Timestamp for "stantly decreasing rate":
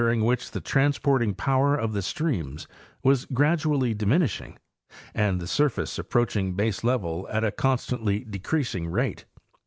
7.77-9.25